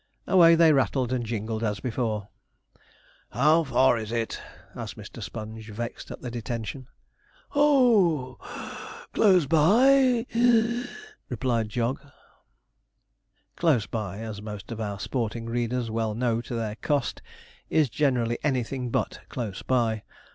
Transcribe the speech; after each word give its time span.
Away 0.25 0.55
they 0.55 0.73
rattled 0.73 1.13
and 1.13 1.23
jingled 1.23 1.63
as 1.63 1.79
before. 1.79 2.29
'How 3.29 3.63
far 3.63 3.99
is 3.99 4.11
it?' 4.11 4.41
asked 4.75 4.97
Mr. 4.97 5.21
Sponge, 5.21 5.69
vexed 5.69 6.09
at 6.09 6.21
the 6.21 6.31
detention. 6.31 6.87
'Oh 7.53 8.37
(puff), 8.39 9.07
close 9.13 9.45
by 9.45 10.25
(wheeze),' 10.33 10.89
replied 11.29 11.69
Jog. 11.69 12.01
'Close 13.55 13.85
by,' 13.85 14.17
as 14.21 14.41
most 14.41 14.71
of 14.71 14.81
our 14.81 14.99
sporting 14.99 15.45
readers 15.45 15.91
well 15.91 16.15
know 16.15 16.41
to 16.41 16.55
their 16.55 16.77
cost, 16.77 17.21
is 17.69 17.87
generally 17.87 18.39
anything 18.43 18.89
but 18.89 19.19
close 19.29 19.61
by. 19.61 20.01